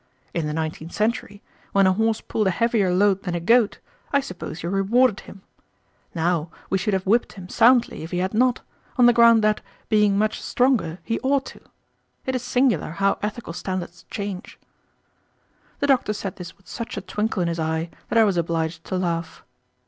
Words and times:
In 0.33 0.47
the 0.47 0.53
nineteenth 0.53 0.93
century, 0.93 1.43
when 1.73 1.85
a 1.85 1.93
horse 1.93 2.21
pulled 2.21 2.47
a 2.47 2.49
heavier 2.49 2.91
load 2.91 3.21
than 3.21 3.35
a 3.35 3.39
goat, 3.39 3.77
I 4.11 4.19
suppose 4.19 4.63
you 4.63 4.69
rewarded 4.71 5.19
him. 5.19 5.43
Now, 6.15 6.49
we 6.71 6.79
should 6.79 6.95
have 6.95 7.05
whipped 7.05 7.33
him 7.33 7.47
soundly 7.49 8.01
if 8.01 8.09
he 8.09 8.17
had 8.17 8.33
not, 8.33 8.61
on 8.97 9.05
the 9.05 9.13
ground 9.13 9.43
that, 9.43 9.61
being 9.89 10.17
much 10.17 10.41
stronger, 10.41 10.97
he 11.03 11.19
ought 11.19 11.45
to. 11.53 11.59
It 12.25 12.33
is 12.35 12.41
singular 12.41 12.89
how 12.93 13.19
ethical 13.21 13.53
standards 13.53 14.05
change." 14.09 14.57
The 15.81 15.85
doctor 15.85 16.13
said 16.13 16.37
this 16.37 16.57
with 16.57 16.67
such 16.67 16.97
a 16.97 17.01
twinkle 17.01 17.43
in 17.43 17.47
his 17.47 17.59
eye 17.59 17.91
that 18.09 18.17
I 18.17 18.23
was 18.23 18.37
obliged 18.37 18.83
to 18.85 18.97
laugh. 18.97 19.43